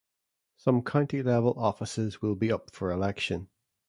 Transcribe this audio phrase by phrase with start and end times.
[0.57, 3.49] Some county level offices will be up for election.